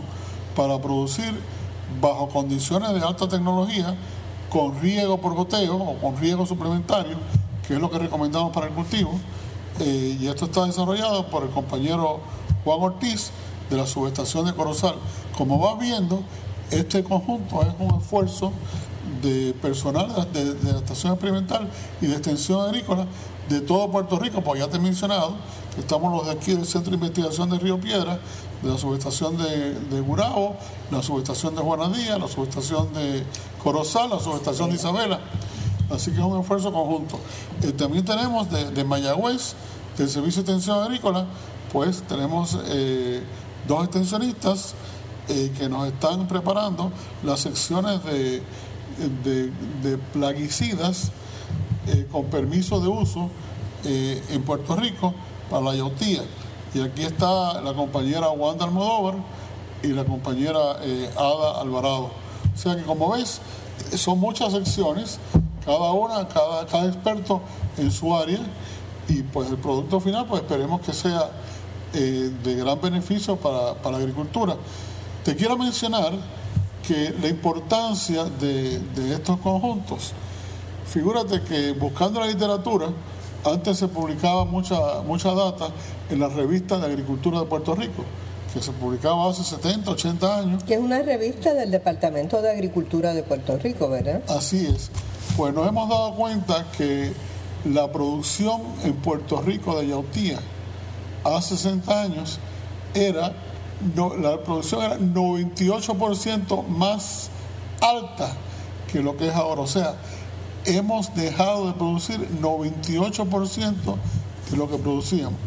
para 0.56 0.80
producir 0.80 1.38
bajo 2.00 2.30
condiciones 2.30 2.94
de 2.94 3.00
alta 3.00 3.28
tecnología 3.28 3.94
con 4.48 4.80
riego 4.80 5.18
por 5.18 5.34
goteo 5.34 5.76
o 5.76 5.98
con 5.98 6.16
riego 6.16 6.46
suplementario, 6.46 7.18
que 7.66 7.74
es 7.74 7.80
lo 7.80 7.90
que 7.90 7.98
recomendamos 7.98 8.50
para 8.52 8.68
el 8.68 8.72
cultivo. 8.72 9.12
Eh, 9.80 10.16
y 10.18 10.26
esto 10.26 10.46
está 10.46 10.64
desarrollado 10.64 11.26
por 11.26 11.42
el 11.42 11.50
compañero 11.50 12.20
Juan 12.64 12.80
Ortiz 12.80 13.30
de 13.68 13.76
la 13.76 13.86
subestación 13.86 14.46
de 14.46 14.54
Corozal. 14.54 14.94
Como 15.36 15.60
va 15.60 15.74
viendo, 15.74 16.22
este 16.70 17.04
conjunto 17.04 17.60
es 17.60 17.74
un 17.78 18.00
esfuerzo 18.00 18.52
de 19.22 19.54
personal 19.60 20.28
de, 20.32 20.56
la 20.70 20.78
estación 20.78 21.12
experimental 21.12 21.68
y 22.00 22.06
de 22.06 22.14
extensión 22.14 22.60
agrícola 22.60 23.06
de 23.48 23.60
todo 23.60 23.90
Puerto 23.90 24.18
Rico, 24.18 24.42
porque 24.42 24.60
ya 24.60 24.68
te 24.68 24.76
he 24.76 24.80
mencionado, 24.80 25.34
estamos 25.78 26.12
los 26.12 26.26
de 26.26 26.32
aquí 26.32 26.52
del 26.52 26.66
Centro 26.66 26.90
de 26.90 26.96
Investigación 26.96 27.48
de 27.50 27.58
Río 27.58 27.80
Piedra, 27.80 28.20
de 28.62 28.68
la 28.68 28.76
subestación 28.76 29.38
de, 29.38 29.74
de 29.74 30.00
Gurao, 30.00 30.56
la 30.90 31.02
subestación 31.02 31.54
de 31.54 31.62
Juanadía, 31.62 32.18
la 32.18 32.28
subestación 32.28 32.92
de 32.92 33.24
Corozal, 33.62 34.10
la 34.10 34.20
subestación 34.20 34.70
de 34.70 34.76
Isabela. 34.76 35.20
Así 35.90 36.10
que 36.10 36.18
es 36.18 36.24
un 36.24 36.38
esfuerzo 36.38 36.72
conjunto. 36.72 37.18
Eh, 37.62 37.72
también 37.72 38.04
tenemos 38.04 38.48
de, 38.50 38.84
Mayagüez, 38.84 39.54
del 39.96 40.08
Servicio 40.08 40.42
de 40.42 40.52
Extensión 40.52 40.82
Agrícola, 40.82 41.26
pues 41.72 42.02
tenemos 42.02 42.58
eh, 42.66 43.22
dos 43.66 43.84
extensionistas 43.84 44.74
eh, 45.28 45.52
que 45.58 45.68
nos 45.68 45.86
están 45.88 46.28
preparando 46.28 46.92
las 47.22 47.40
secciones 47.40 48.04
de, 48.04 48.42
de, 49.24 49.98
plaguicidas 50.12 51.12
con 52.12 52.26
permiso 52.26 52.80
de 52.80 52.88
uso 52.88 53.30
en 53.84 54.42
Puerto 54.42 54.76
Rico 54.76 55.14
para 55.50 55.64
la 55.64 55.74
yautía. 55.74 56.22
Y 56.74 56.80
aquí 56.80 57.02
está 57.02 57.60
la 57.62 57.72
compañera 57.72 58.28
Wanda 58.30 58.66
Almodóvar 58.66 59.14
y 59.82 59.88
la 59.88 60.04
compañera 60.04 60.72
Ada 61.16 61.60
Alvarado. 61.60 62.10
O 62.54 62.58
sea 62.58 62.76
que 62.76 62.82
como 62.82 63.12
ves, 63.12 63.40
son 63.96 64.18
muchas 64.18 64.52
secciones 64.52 65.18
cada 65.64 65.92
una, 65.92 66.26
cada, 66.28 66.66
cada 66.66 66.86
experto 66.86 67.42
en 67.76 67.90
su 67.90 68.14
área 68.14 68.40
y 69.08 69.22
pues 69.22 69.50
el 69.50 69.56
producto 69.56 70.00
final 70.00 70.26
pues 70.26 70.42
esperemos 70.42 70.80
que 70.80 70.92
sea 70.92 71.30
eh, 71.94 72.30
de 72.42 72.54
gran 72.54 72.80
beneficio 72.80 73.36
para, 73.36 73.74
la 73.90 73.96
agricultura. 73.98 74.56
Te 75.24 75.34
quiero 75.34 75.56
mencionar 75.56 76.12
que 76.86 77.14
la 77.20 77.28
importancia 77.28 78.24
de, 78.24 78.80
estos 79.12 79.38
conjuntos, 79.40 80.12
figúrate 80.86 81.42
que 81.42 81.72
buscando 81.72 82.20
la 82.20 82.26
literatura, 82.26 82.88
antes 83.44 83.78
se 83.78 83.88
publicaba 83.88 84.44
mucha, 84.44 85.02
mucha 85.06 85.32
data 85.32 85.68
en 86.10 86.20
la 86.20 86.28
revista 86.28 86.78
de 86.78 86.86
Agricultura 86.86 87.40
de 87.40 87.46
Puerto 87.46 87.74
Rico, 87.74 88.04
que 88.52 88.60
se 88.60 88.72
publicaba 88.72 89.28
hace 89.28 89.44
70, 89.44 89.90
80 89.90 90.38
años. 90.38 90.64
Que 90.64 90.74
es 90.74 90.80
una 90.80 91.02
revista 91.02 91.54
del 91.54 91.70
Departamento 91.70 92.40
de 92.42 92.50
Agricultura 92.50 93.14
de 93.14 93.22
Puerto 93.22 93.58
Rico, 93.58 93.88
¿verdad? 93.88 94.22
Así 94.28 94.66
es 94.66 94.90
pues 95.38 95.54
nos 95.54 95.68
hemos 95.68 95.88
dado 95.88 96.16
cuenta 96.16 96.66
que 96.76 97.12
la 97.64 97.92
producción 97.92 98.60
en 98.82 98.94
Puerto 98.94 99.40
Rico 99.40 99.78
de 99.78 99.86
yautía 99.86 100.40
hace 101.22 101.56
60 101.56 102.02
años 102.02 102.40
era, 102.92 103.32
la 104.20 104.42
producción 104.42 104.82
era 104.82 104.98
98% 104.98 106.66
más 106.66 107.30
alta 107.80 108.36
que 108.90 109.02
lo 109.02 109.16
que 109.16 109.28
es 109.28 109.34
ahora. 109.34 109.62
O 109.62 109.66
sea, 109.66 109.96
hemos 110.64 111.14
dejado 111.14 111.66
de 111.66 111.72
producir 111.74 112.28
98% 112.40 113.74
de 114.50 114.56
lo 114.56 114.68
que 114.68 114.78
producíamos. 114.78 115.38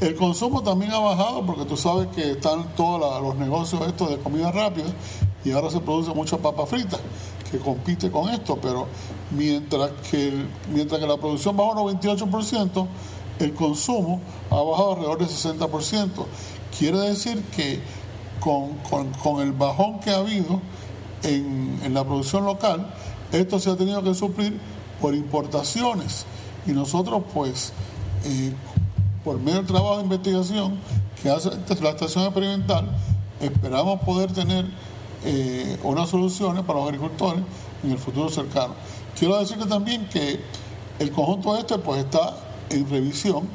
El 0.00 0.14
consumo 0.14 0.62
también 0.62 0.92
ha 0.92 0.98
bajado 0.98 1.46
porque 1.46 1.64
tú 1.64 1.76
sabes 1.76 2.08
que 2.08 2.32
están 2.32 2.74
todos 2.74 3.22
los 3.22 3.36
negocios 3.36 3.80
estos 3.86 4.10
de 4.10 4.18
comida 4.18 4.52
rápida 4.52 4.88
y 5.44 5.52
ahora 5.52 5.70
se 5.70 5.80
produce 5.80 6.12
mucha 6.12 6.36
papa 6.36 6.66
frita 6.66 6.98
que 7.50 7.58
compite 7.58 8.10
con 8.10 8.28
esto, 8.28 8.58
pero 8.60 8.86
mientras 9.30 9.90
que, 10.10 10.32
mientras 10.72 11.00
que 11.00 11.06
la 11.06 11.16
producción 11.16 11.56
bajó 11.56 11.74
98%, 11.76 12.86
el 13.38 13.54
consumo 13.54 14.20
ha 14.50 14.56
bajado 14.56 14.92
alrededor 14.92 15.18
del 15.18 15.28
60%. 15.28 16.08
Quiere 16.78 16.98
decir 16.98 17.42
que 17.56 17.80
con, 18.40 19.40
el 19.40 19.52
bajón 19.52 20.00
que 20.00 20.10
ha 20.10 20.18
habido 20.18 20.60
en, 21.22 21.92
la 21.92 22.04
producción 22.04 22.44
local, 22.44 22.94
esto 23.32 23.58
se 23.58 23.70
ha 23.70 23.76
tenido 23.76 24.02
que 24.02 24.14
suplir 24.14 24.58
por 25.00 25.14
importaciones. 25.14 26.26
Y 26.66 26.72
nosotros, 26.72 27.22
pues, 27.32 27.72
eh, 28.24 28.52
por 29.24 29.38
medio 29.38 29.58
del 29.58 29.66
trabajo 29.66 29.96
de 29.96 30.02
investigación 30.04 30.78
que 31.22 31.30
hace 31.30 31.50
la 31.80 31.90
estación 31.90 32.24
experimental, 32.24 32.88
esperamos 33.40 34.00
poder 34.00 34.32
tener 34.32 34.66
eh, 35.24 35.78
unas 35.82 36.08
soluciones 36.08 36.62
para 36.64 36.78
los 36.78 36.88
agricultores 36.88 37.42
en 37.82 37.90
el 37.92 37.98
futuro 37.98 38.28
cercano. 38.28 38.74
Quiero 39.18 39.38
decirte 39.38 39.66
también 39.66 40.06
que 40.08 40.40
el 40.98 41.10
conjunto 41.10 41.56
este 41.56 41.78
pues 41.78 42.04
está 42.04 42.36
en 42.70 42.88
revisión. 42.88 43.48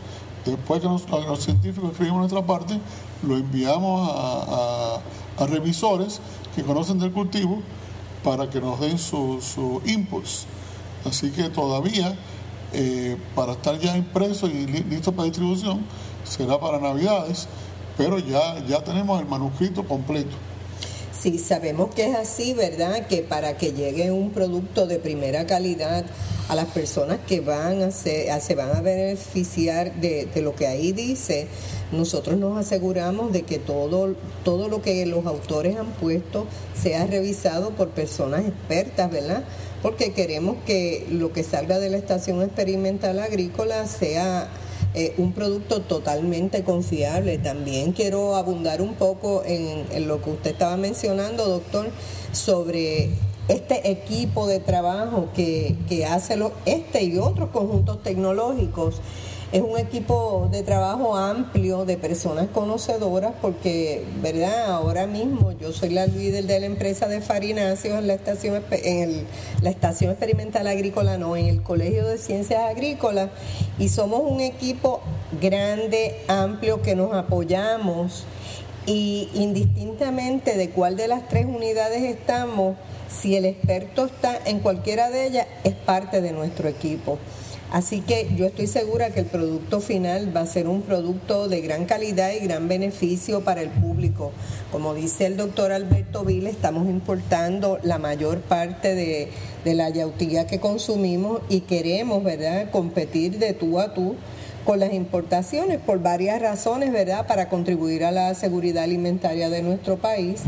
Después 0.45 0.81
que 0.81 0.87
los, 0.87 1.43
científicos 1.43 1.91
escribimos 1.91 2.19
nuestra 2.19 2.45
parte, 2.45 2.79
lo 3.23 3.37
enviamos 3.37 4.09
a, 4.13 4.99
revisores 5.47 6.19
que 6.55 6.61
conocen 6.61 6.99
del 6.99 7.11
cultivo 7.11 7.63
para 8.23 8.47
que 8.47 8.61
nos 8.61 8.79
den 8.79 8.99
sus 8.99 9.43
su 9.43 9.81
inputs. 9.85 10.45
Así 11.03 11.31
que 11.31 11.49
todavía, 11.49 12.15
eh, 12.73 13.17
para 13.33 13.53
estar 13.53 13.79
ya 13.79 13.97
impreso 13.97 14.47
y 14.47 14.67
listo 14.67 15.11
para 15.11 15.25
distribución, 15.25 15.83
será 16.23 16.59
para 16.59 16.79
Navidades, 16.79 17.47
pero 17.97 18.19
ya, 18.19 18.63
ya 18.67 18.83
tenemos 18.83 19.19
el 19.19 19.25
manuscrito 19.25 19.83
completo. 19.83 20.37
Sí, 21.19 21.37
sabemos 21.37 21.93
que 21.93 22.09
es 22.09 22.15
así, 22.15 22.53
¿verdad? 22.53 23.07
Que 23.07 23.21
para 23.21 23.57
que 23.57 23.73
llegue 23.73 24.11
un 24.11 24.31
producto 24.31 24.87
de 24.87 24.97
primera 24.97 25.45
calidad 25.45 26.05
a 26.51 26.55
las 26.55 26.65
personas 26.65 27.19
que 27.25 27.39
van 27.39 27.81
a, 27.81 27.91
se 27.91 28.55
van 28.57 28.75
a 28.75 28.81
beneficiar 28.81 29.93
de, 30.01 30.29
lo 30.41 30.53
que 30.53 30.67
ahí 30.67 30.91
dice, 30.91 31.47
nosotros 31.93 32.37
nos 32.37 32.57
aseguramos 32.57 33.31
de 33.31 33.43
que 33.43 33.57
todo, 33.57 34.15
todo 34.43 34.67
lo 34.67 34.81
que 34.81 35.05
los 35.05 35.25
autores 35.25 35.77
han 35.77 35.93
puesto 35.93 36.47
sea 36.75 37.07
revisado 37.07 37.69
por 37.69 37.91
personas 37.91 38.45
expertas, 38.45 39.09
¿verdad? 39.09 39.45
Porque 39.81 40.11
queremos 40.11 40.57
que 40.65 41.07
lo 41.09 41.31
que 41.31 41.43
salga 41.43 41.79
de 41.79 41.89
la 41.89 41.95
estación 41.95 42.41
experimental 42.41 43.19
agrícola 43.19 43.87
sea 43.87 44.49
eh, 44.93 45.13
un 45.17 45.31
producto 45.31 45.79
totalmente 45.79 46.63
confiable. 46.63 47.37
También 47.37 47.93
quiero 47.93 48.35
abundar 48.35 48.81
un 48.81 48.95
poco 48.95 49.41
en, 49.45 50.05
lo 50.05 50.21
que 50.21 50.31
usted 50.31 50.51
estaba 50.51 50.75
mencionando, 50.75 51.45
doctor, 51.47 51.91
sobre 52.33 53.11
este 53.47 53.91
equipo 53.91 54.47
de 54.47 54.59
trabajo 54.59 55.29
que, 55.33 55.75
que 55.89 56.05
hace 56.05 56.37
lo, 56.37 56.51
este 56.65 57.03
y 57.03 57.17
otros 57.17 57.49
conjuntos 57.49 58.01
tecnológicos 58.03 59.01
es 59.51 59.61
un 59.61 59.77
equipo 59.77 60.47
de 60.49 60.63
trabajo 60.63 61.17
amplio 61.17 61.83
de 61.83 61.97
personas 61.97 62.47
conocedoras 62.53 63.33
porque, 63.41 64.05
¿verdad? 64.21 64.71
Ahora 64.71 65.07
mismo 65.07 65.51
yo 65.51 65.73
soy 65.73 65.89
la 65.89 66.07
líder 66.07 66.45
de 66.45 66.61
la 66.61 66.65
empresa 66.67 67.09
de 67.09 67.19
farináceos 67.19 67.99
en 67.99 68.07
la 68.07 68.13
estación, 68.13 68.63
en 68.71 69.25
la 69.61 69.69
estación 69.69 70.11
experimental 70.11 70.67
agrícola, 70.67 71.17
no, 71.17 71.35
en 71.35 71.47
el 71.47 71.61
Colegio 71.63 72.07
de 72.07 72.17
Ciencias 72.17 72.61
Agrícolas 72.63 73.29
y 73.77 73.89
somos 73.89 74.21
un 74.23 74.39
equipo 74.39 75.01
grande, 75.41 76.15
amplio, 76.29 76.81
que 76.81 76.95
nos 76.95 77.13
apoyamos 77.13 78.23
y 78.85 79.27
indistintamente 79.33 80.55
de 80.55 80.69
cuál 80.69 80.95
de 80.95 81.09
las 81.09 81.27
tres 81.27 81.45
unidades 81.45 82.03
estamos, 82.03 82.77
si 83.19 83.35
el 83.35 83.45
experto 83.45 84.05
está 84.05 84.39
en 84.45 84.59
cualquiera 84.59 85.09
de 85.09 85.27
ellas, 85.27 85.47
es 85.63 85.73
parte 85.73 86.21
de 86.21 86.31
nuestro 86.31 86.67
equipo. 86.67 87.19
Así 87.71 88.01
que 88.01 88.27
yo 88.35 88.47
estoy 88.47 88.67
segura 88.67 89.11
que 89.11 89.21
el 89.21 89.27
producto 89.27 89.79
final 89.79 90.35
va 90.35 90.41
a 90.41 90.45
ser 90.45 90.67
un 90.67 90.81
producto 90.81 91.47
de 91.47 91.61
gran 91.61 91.85
calidad 91.85 92.31
y 92.33 92.39
gran 92.39 92.67
beneficio 92.67 93.45
para 93.45 93.61
el 93.61 93.69
público. 93.69 94.33
Como 94.73 94.93
dice 94.93 95.25
el 95.25 95.37
doctor 95.37 95.71
Alberto 95.71 96.25
Vila, 96.25 96.49
estamos 96.49 96.89
importando 96.89 97.79
la 97.81 97.97
mayor 97.97 98.41
parte 98.41 98.93
de, 98.93 99.29
la 99.73 99.89
yautía 99.89 100.47
que 100.47 100.59
consumimos 100.59 101.41
y 101.47 101.61
queremos, 101.61 102.25
¿verdad?, 102.25 102.69
competir 102.71 103.39
de 103.39 103.53
tú 103.53 103.79
a 103.79 103.93
tú 103.93 104.15
con 104.65 104.81
las 104.81 104.91
importaciones 104.91 105.79
por 105.79 106.01
varias 106.01 106.41
razones, 106.41 106.91
¿verdad?, 106.91 107.25
para 107.25 107.47
contribuir 107.47 108.03
a 108.03 108.11
la 108.11 108.33
seguridad 108.35 108.83
alimentaria 108.83 109.49
de 109.49 109.61
nuestro 109.61 109.95
país. 109.95 110.41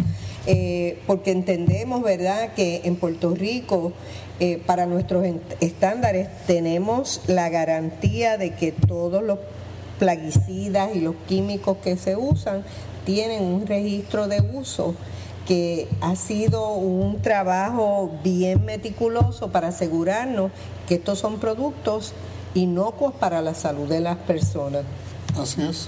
Eh, 0.45 1.01
porque 1.07 1.31
entendemos, 1.31 2.03
¿verdad?, 2.03 2.53
que 2.53 2.81
en 2.83 2.97
Puerto 2.97 3.33
Rico 3.33 3.93
eh, 4.41 4.61
para 4.65 4.85
nuestros 4.85 5.25
estándares 5.61 6.27
tenemos 6.47 7.21
la 7.27 7.47
garantía 7.47 8.37
de 8.37 8.53
que 8.53 8.73
todos 8.73 9.23
los 9.23 9.39
plaguicidas 9.99 10.95
y 10.95 10.99
los 10.99 11.15
químicos 11.29 11.77
que 11.77 11.95
se 11.95 12.17
usan 12.17 12.65
tienen 13.05 13.43
un 13.43 13.65
registro 13.67 14.27
de 14.27 14.41
uso 14.41 14.95
que 15.47 15.87
ha 16.01 16.15
sido 16.15 16.73
un 16.73 17.21
trabajo 17.21 18.11
bien 18.23 18.65
meticuloso 18.65 19.49
para 19.49 19.69
asegurarnos 19.69 20.51
que 20.87 20.95
estos 20.95 21.19
son 21.19 21.37
productos 21.37 22.13
inocuos 22.53 23.13
para 23.13 23.41
la 23.41 23.53
salud 23.53 23.87
de 23.87 23.99
las 23.99 24.17
personas. 24.17 24.83
Así 25.39 25.61
es. 25.61 25.87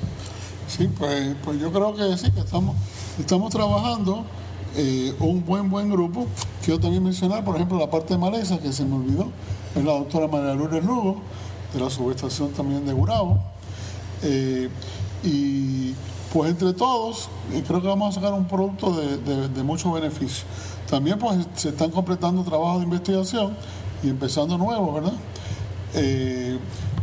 Sí, 0.67 0.89
pues, 0.97 1.35
pues 1.43 1.59
yo 1.59 1.71
creo 1.71 1.95
que 1.95 2.17
sí, 2.17 2.31
que 2.31 2.39
estamos, 2.39 2.75
estamos 3.19 3.51
trabajando 3.51 4.25
eh, 4.75 5.13
un 5.19 5.45
buen, 5.45 5.69
buen 5.69 5.89
grupo. 5.89 6.27
Quiero 6.63 6.79
también 6.79 7.03
mencionar, 7.03 7.43
por 7.43 7.55
ejemplo, 7.55 7.77
la 7.77 7.89
parte 7.89 8.13
de 8.13 8.19
maleza, 8.19 8.59
que 8.59 8.71
se 8.73 8.83
me 8.83 8.95
olvidó, 8.95 9.27
es 9.75 9.83
la 9.83 9.93
doctora 9.93 10.27
María 10.27 10.53
Lourdes 10.53 10.83
Lugo, 10.83 11.21
de 11.73 11.79
la 11.79 11.89
subestación 11.89 12.51
también 12.51 12.85
de 12.85 12.93
Gurabo. 12.93 13.39
Eh, 14.23 14.69
y 15.23 15.93
pues 16.33 16.51
entre 16.51 16.73
todos, 16.73 17.29
eh, 17.53 17.63
creo 17.65 17.81
que 17.81 17.87
vamos 17.87 18.09
a 18.09 18.19
sacar 18.19 18.33
un 18.33 18.45
producto 18.45 18.93
de, 18.93 19.63
mucho 19.63 19.91
beneficio. 19.91 20.45
También 20.89 21.17
pues 21.17 21.47
se 21.55 21.69
están 21.69 21.91
completando 21.91 22.43
trabajos 22.43 22.79
de 22.79 22.83
investigación 22.83 23.55
y 24.03 24.09
empezando 24.09 24.57
nuevos, 24.57 24.93
¿verdad? 24.93 25.13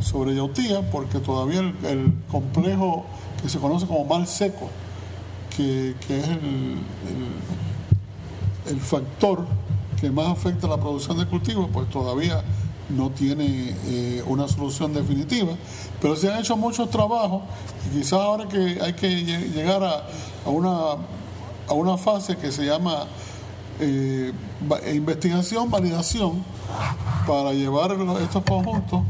sobre 0.03 0.35
yautía, 0.35 0.83
porque 0.91 1.19
todavía 1.19 1.61
el, 1.61 2.13
complejo 2.31 3.05
que 3.41 3.49
se 3.49 3.59
conoce 3.59 3.87
como 3.87 4.05
mal 4.05 4.27
seco, 4.27 4.69
que, 5.57 5.91
es 5.91 6.29
el, 6.29 6.79
el, 8.71 8.81
factor 8.81 9.47
que 10.01 10.11
más 10.11 10.29
afecta 10.29 10.67
la 10.67 10.79
producción 10.79 11.19
de 11.19 11.27
cultivos, 11.27 11.69
pues 11.73 11.89
todavía 11.91 12.43
no 12.89 13.11
tiene 13.11 13.75
eh, 13.87 14.23
una 14.27 14.49
solución 14.49 14.93
definitiva, 14.93 15.53
pero 16.01 16.17
se 16.17 16.31
han 16.31 16.41
hecho 16.41 16.57
muchos 16.57 16.91
trabajos 16.91 17.43
y 17.87 17.99
quizás 17.99 18.15
ahora 18.15 18.49
que 18.49 18.79
hay 18.81 18.93
que 18.95 19.09
llegar 19.09 19.83
a, 19.83 20.07
a 20.45 20.51
una, 20.51 20.97
a 21.69 21.73
una 21.73 21.97
fase 21.97 22.37
que 22.37 22.51
se 22.53 22.65
llama 22.67 23.07
eh, 23.81 24.33
investigación, 24.95 25.71
validación, 25.71 26.45
para 27.27 27.53
llevar 27.53 27.97
estos 28.23 28.43
conjuntos 28.45 29.03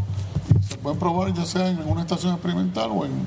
se 0.69 0.77
pueden 0.79 0.99
probar 0.99 1.33
ya 1.35 1.45
sea 1.45 1.69
en 1.69 1.87
una 1.89 2.03
estación 2.03 2.33
experimental 2.35 2.91
o 2.93 3.05
en, 3.05 3.27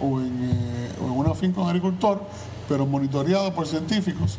o 0.00 0.20
en, 0.20 0.26
eh, 0.26 0.88
o 1.02 1.06
en 1.06 1.12
una 1.12 1.34
finca 1.34 1.60
con 1.60 1.68
agricultor, 1.68 2.20
pero 2.68 2.86
monitoreado 2.86 3.52
por 3.54 3.66
científicos 3.66 4.38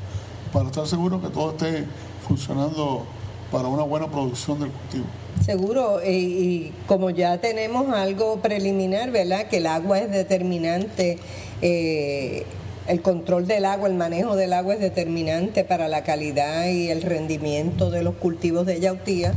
para 0.54 0.68
estar 0.68 0.88
seguro 0.88 1.22
que 1.22 1.30
todo 1.30 1.52
esté 1.52 1.86
funcionando 2.28 3.06
para 3.52 3.68
una 3.68 3.84
buena 3.84 4.08
producción 4.08 4.60
del 4.60 4.72
cultivo. 4.72 5.06
Seguro, 5.44 6.00
y, 6.06 6.74
como 6.88 7.10
ya 7.10 7.40
tenemos 7.40 7.90
algo 7.94 8.40
preliminar, 8.42 9.12
¿verdad? 9.12 9.48
Que 9.48 9.58
el 9.58 9.68
agua 9.68 10.00
es 10.00 10.12
determinante, 10.12 11.18
eh, 11.62 12.46
el 12.88 13.02
control 13.02 13.48
del 13.48 13.66
agua, 13.66 13.88
el 13.88 13.96
manejo 13.96 14.36
del 14.36 14.54
agua 14.54 14.74
es 14.74 14.80
determinante 14.80 15.64
para 15.64 15.88
la 15.88 16.04
calidad 16.04 16.68
y 16.68 16.90
el 16.90 17.02
rendimiento 17.02 17.90
de 17.90 18.04
los 18.04 18.16
cultivos 18.16 18.66
de 18.66 18.80
yautía 18.80 19.34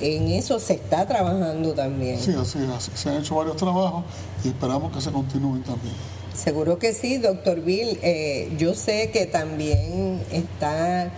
en 0.00 0.28
eso 0.28 0.58
se 0.58 0.74
está 0.74 1.06
trabajando 1.06 1.72
también. 1.72 2.18
Sí, 2.20 2.34
así 2.38 2.58
es. 2.58 2.90
Se 2.98 3.08
han 3.08 3.16
hecho 3.16 3.36
varios 3.36 3.56
trabajos 3.56 4.04
y 4.44 4.48
esperamos 4.48 4.92
que 4.92 5.00
se 5.00 5.10
continúen 5.10 5.62
también. 5.62 5.94
Seguro 6.34 6.78
que 6.78 6.92
sí, 6.92 7.18
doctor 7.18 7.60
Bill. 7.60 7.98
Eh, 8.02 8.52
yo 8.58 8.74
sé 8.74 9.10
que 9.10 9.26
también 9.26 10.20
está 10.32 11.12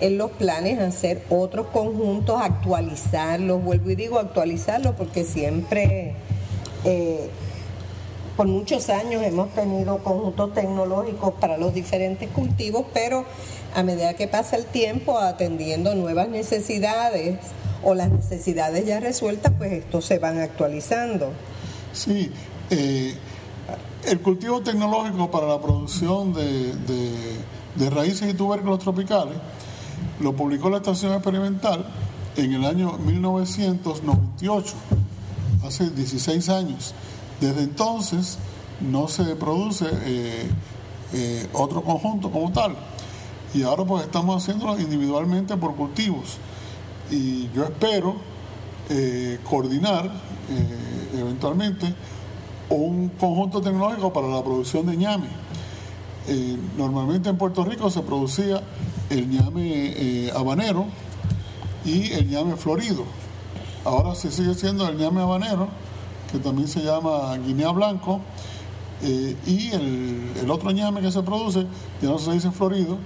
en 0.00 0.16
los 0.16 0.30
planes 0.30 0.78
hacer 0.78 1.22
otros 1.28 1.66
conjuntos, 1.66 2.40
actualizarlos, 2.40 3.62
vuelvo 3.62 3.90
y 3.90 3.96
digo 3.96 4.18
actualizarlos 4.18 4.94
porque 4.94 5.24
siempre, 5.24 6.14
eh, 6.84 7.28
por 8.36 8.46
muchos 8.46 8.88
años 8.88 9.22
hemos 9.22 9.50
tenido 9.50 9.98
conjuntos 9.98 10.54
tecnológicos 10.54 11.34
para 11.34 11.58
los 11.58 11.74
diferentes 11.74 12.30
cultivos, 12.30 12.86
pero 12.94 13.24
a 13.74 13.82
medida 13.82 14.14
que 14.14 14.26
pasa 14.26 14.56
el 14.56 14.64
tiempo, 14.64 15.18
atendiendo 15.18 15.94
nuevas 15.94 16.28
necesidades, 16.28 17.36
o 17.82 17.94
las 17.94 18.10
necesidades 18.10 18.86
ya 18.86 19.00
resueltas, 19.00 19.52
pues 19.56 19.72
estos 19.72 20.04
se 20.04 20.18
van 20.18 20.38
actualizando. 20.38 21.32
Sí, 21.92 22.30
eh, 22.70 23.14
el 24.04 24.20
cultivo 24.20 24.60
tecnológico 24.62 25.30
para 25.30 25.46
la 25.46 25.60
producción 25.60 26.32
de, 26.32 26.74
de, 27.76 27.90
raíces 27.90 28.30
y 28.30 28.34
tubérculos 28.34 28.78
tropicales 28.78 29.34
lo 30.20 30.34
publicó 30.34 30.68
la 30.70 30.78
estación 30.78 31.12
experimental 31.12 31.86
en 32.36 32.52
el 32.52 32.64
año 32.64 32.98
1998, 32.98 34.74
hace 35.66 35.90
16 35.90 36.48
años. 36.50 36.94
Desde 37.40 37.62
entonces 37.62 38.38
no 38.80 39.08
se 39.08 39.36
produce 39.36 39.86
eh, 40.04 40.50
eh, 41.12 41.46
otro 41.52 41.82
conjunto 41.82 42.30
como 42.30 42.52
tal. 42.52 42.76
Y 43.54 43.62
ahora 43.62 43.84
pues 43.84 44.04
estamos 44.04 44.42
haciéndolo 44.42 44.78
individualmente 44.78 45.56
por 45.56 45.74
cultivos 45.74 46.38
y 47.10 47.50
yo 47.52 47.64
espero 47.64 48.16
eh, 48.88 49.38
coordinar 49.48 50.06
eh, 50.06 51.18
eventualmente 51.18 51.94
un 52.68 53.08
conjunto 53.10 53.60
tecnológico 53.60 54.12
para 54.12 54.28
la 54.28 54.42
producción 54.42 54.86
de 54.86 54.96
ñame. 54.96 55.28
Eh, 56.28 56.56
normalmente 56.76 57.28
en 57.28 57.36
Puerto 57.36 57.64
Rico 57.64 57.90
se 57.90 58.02
producía 58.02 58.62
el 59.08 59.28
ñame 59.28 60.30
habanero 60.34 60.86
y 61.84 62.12
el 62.12 62.28
ñame 62.28 62.56
florido. 62.56 63.04
Ahora 63.84 64.14
se 64.14 64.30
sigue 64.30 64.54
siendo 64.54 64.88
el 64.88 64.96
ñame 64.96 65.20
habanero, 65.20 65.68
que 66.30 66.38
también 66.38 66.68
se 66.68 66.80
llama 66.80 67.36
guinea 67.38 67.70
blanco, 67.70 68.20
y 69.02 69.70
el, 69.70 70.50
otro 70.50 70.70
ñame 70.70 71.00
que 71.00 71.10
se 71.10 71.22
produce, 71.22 71.66
ya 72.02 72.08
no 72.08 72.18
se 72.18 72.32
dice 72.32 72.50
florido, 72.50 72.98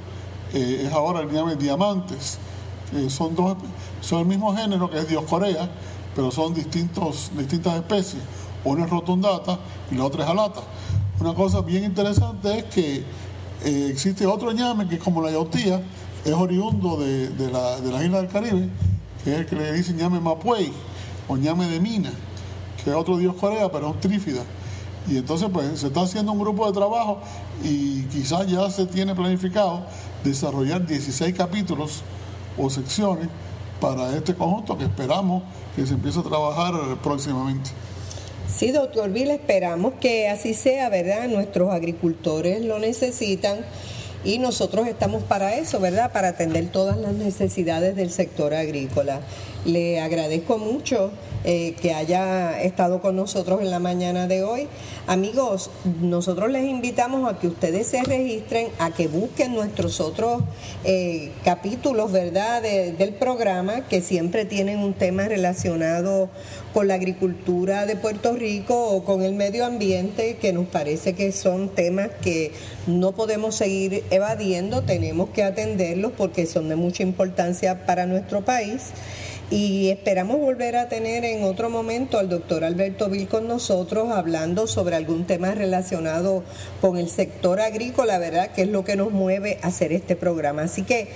es 0.52 0.92
ahora 0.92 1.20
el 1.20 1.30
ñame 1.30 1.56
diamantes. 1.56 2.38
son 3.08 3.34
dos 3.34 3.56
son 4.04 4.20
el 4.20 4.26
mismo 4.26 4.54
género 4.54 4.90
que 4.90 4.98
es 4.98 5.08
Dioscorea, 5.08 5.68
pero 6.14 6.30
son 6.30 6.52
distintos, 6.54 7.30
distintas 7.36 7.76
especies. 7.76 8.22
Una 8.64 8.84
es 8.84 8.90
rotundata 8.90 9.58
y 9.90 9.94
la 9.94 10.04
otra 10.04 10.24
es 10.24 10.30
alata. 10.30 10.60
Una 11.20 11.34
cosa 11.34 11.62
bien 11.62 11.84
interesante 11.84 12.58
es 12.58 12.64
que 12.64 13.04
eh, 13.64 13.88
existe 13.90 14.26
otro 14.26 14.52
ñame 14.52 14.86
que 14.88 14.96
es 14.96 15.02
como 15.02 15.22
la 15.22 15.30
yautía, 15.30 15.82
es 16.24 16.32
oriundo 16.32 16.96
de, 16.96 17.30
de, 17.30 17.50
la, 17.50 17.80
de 17.80 17.90
las 17.90 18.04
islas 18.04 18.22
del 18.22 18.30
Caribe, 18.30 18.68
que 19.22 19.32
es 19.32 19.38
el 19.40 19.46
que 19.46 19.56
le 19.56 19.72
dicen 19.72 19.96
ñame 19.96 20.20
mapuey 20.20 20.70
o 21.28 21.36
ñame 21.36 21.66
de 21.68 21.80
mina, 21.80 22.12
que 22.82 22.90
es 22.90 22.96
otro 22.96 23.16
dios 23.16 23.34
corea, 23.36 23.70
pero 23.72 23.88
es 23.88 23.94
un 23.94 24.00
trífida. 24.00 24.42
Y 25.08 25.18
entonces 25.18 25.48
pues 25.52 25.80
se 25.80 25.86
está 25.86 26.02
haciendo 26.02 26.32
un 26.32 26.38
grupo 26.38 26.66
de 26.66 26.72
trabajo 26.72 27.20
y 27.62 28.02
quizás 28.04 28.46
ya 28.46 28.70
se 28.70 28.86
tiene 28.86 29.14
planificado 29.14 29.82
desarrollar 30.22 30.86
16 30.86 31.34
capítulos 31.34 32.02
o 32.56 32.70
secciones 32.70 33.28
para 33.84 34.16
este 34.16 34.34
conjunto 34.34 34.78
que 34.78 34.84
esperamos 34.84 35.42
que 35.76 35.86
se 35.86 35.92
empiece 35.92 36.18
a 36.18 36.22
trabajar 36.22 36.72
próximamente. 37.02 37.68
Sí, 38.48 38.72
doctor 38.72 39.10
Bill, 39.10 39.30
esperamos 39.30 39.94
que 40.00 40.28
así 40.28 40.54
sea, 40.54 40.88
¿verdad? 40.88 41.28
Nuestros 41.28 41.70
agricultores 41.70 42.64
lo 42.64 42.78
necesitan 42.78 43.58
y 44.24 44.38
nosotros 44.38 44.88
estamos 44.88 45.22
para 45.22 45.54
eso, 45.56 45.80
¿verdad? 45.80 46.12
Para 46.12 46.28
atender 46.28 46.68
todas 46.68 46.96
las 46.96 47.12
necesidades 47.12 47.94
del 47.94 48.10
sector 48.10 48.54
agrícola. 48.54 49.20
Le 49.64 50.00
agradezco 50.00 50.58
mucho 50.58 51.10
eh, 51.44 51.74
que 51.80 51.92
haya 51.92 52.62
estado 52.62 53.02
con 53.02 53.16
nosotros 53.16 53.60
en 53.60 53.70
la 53.70 53.78
mañana 53.78 54.26
de 54.26 54.42
hoy. 54.42 54.66
Amigos, 55.06 55.70
nosotros 56.00 56.50
les 56.50 56.64
invitamos 56.64 57.30
a 57.30 57.38
que 57.38 57.48
ustedes 57.48 57.86
se 57.86 58.02
registren, 58.02 58.68
a 58.78 58.90
que 58.90 59.08
busquen 59.08 59.54
nuestros 59.54 60.00
otros 60.00 60.42
eh, 60.84 61.30
capítulos, 61.44 62.12
¿verdad?, 62.12 62.62
del 62.62 63.14
programa, 63.14 63.86
que 63.88 64.00
siempre 64.00 64.46
tienen 64.46 64.78
un 64.78 64.94
tema 64.94 65.28
relacionado 65.28 66.30
con 66.74 66.88
la 66.88 66.94
agricultura 66.94 67.86
de 67.86 67.94
Puerto 67.94 68.34
Rico 68.34 68.88
o 68.88 69.04
con 69.04 69.22
el 69.22 69.34
medio 69.34 69.64
ambiente, 69.64 70.36
que 70.36 70.52
nos 70.52 70.66
parece 70.66 71.12
que 71.12 71.30
son 71.30 71.68
temas 71.68 72.10
que 72.20 72.50
no 72.88 73.12
podemos 73.12 73.54
seguir 73.54 74.02
evadiendo, 74.10 74.82
tenemos 74.82 75.30
que 75.30 75.44
atenderlos 75.44 76.12
porque 76.16 76.46
son 76.46 76.68
de 76.68 76.74
mucha 76.74 77.04
importancia 77.04 77.86
para 77.86 78.06
nuestro 78.06 78.44
país 78.44 78.90
y 79.50 79.90
esperamos 79.90 80.40
volver 80.40 80.74
a 80.74 80.88
tener 80.88 81.24
en 81.24 81.44
otro 81.44 81.70
momento 81.70 82.18
al 82.18 82.28
doctor 82.28 82.64
Alberto 82.64 83.08
Vil 83.08 83.28
con 83.28 83.46
nosotros 83.46 84.10
hablando 84.10 84.66
sobre 84.66 84.96
algún 84.96 85.26
tema 85.26 85.52
relacionado 85.52 86.42
con 86.80 86.96
el 86.96 87.08
sector 87.08 87.60
agrícola, 87.60 88.18
¿verdad? 88.18 88.50
Que 88.50 88.62
es 88.62 88.68
lo 88.68 88.84
que 88.84 88.96
nos 88.96 89.12
mueve 89.12 89.58
a 89.62 89.68
hacer 89.68 89.92
este 89.92 90.16
programa. 90.16 90.62
Así 90.62 90.82
que 90.82 91.08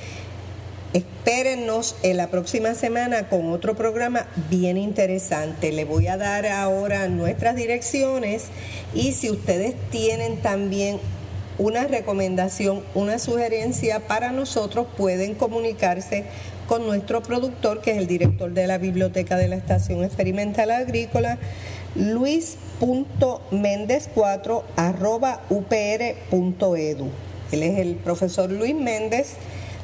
espérennos 0.93 1.97
en 2.03 2.17
la 2.17 2.29
próxima 2.29 2.75
semana 2.75 3.29
con 3.29 3.53
otro 3.53 3.77
programa 3.77 4.27
bien 4.51 4.77
interesante. 4.77 5.73
Le 5.73 5.85
voy 5.85 6.07
a 6.07 6.17
dar 6.17 6.47
ahora 6.47 7.09
nuestras 7.09 7.57
direcciones 7.57 8.47
y 8.95 9.13
si 9.13 9.31
ustedes 9.31 9.75
tienen 9.91 10.39
también 10.39 10.99
una 11.59 11.87
recomendación, 11.87 12.83
una 12.95 13.19
sugerencia 13.19 14.07
para 14.07 14.33
nosotros, 14.33 14.87
pueden 14.97 15.35
comunicarse 15.35 16.25
con 16.69 16.87
nuestro 16.87 17.23
productor, 17.23 17.81
que 17.81 17.93
es 17.93 17.99
el 17.99 18.07
director 18.07 18.53
de 18.53 18.67
la 18.67 18.77
Biblioteca 18.79 19.37
de 19.37 19.49
la 19.49 19.57
Estación 19.57 20.05
Experimental 20.05 20.71
Agrícola, 20.71 21.39
luis.méndez4 21.97 24.63
upr.edu. 25.49 27.09
Él 27.51 27.63
es 27.63 27.79
el 27.79 27.95
profesor 27.97 28.53
Luis 28.53 28.75
Méndez. 28.75 29.37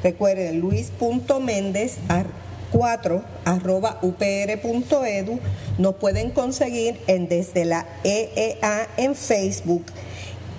Recuerden, 0.05 0.59
luis.méndez 0.59 1.97
4 2.71 3.23
arroba 3.43 3.97
upr.edu. 4.03 5.39
Nos 5.79 5.95
pueden 5.95 6.29
conseguir 6.29 6.99
en 7.07 7.27
desde 7.27 7.65
la 7.65 7.87
EEA 8.03 8.87
en 8.97 9.15
Facebook 9.15 9.83